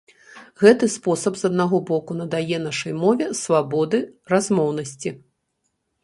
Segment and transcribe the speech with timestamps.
[0.61, 3.99] Гэты спосаб з аднаго боку надае нашай мове свабоды,
[4.33, 5.13] размоўнасці.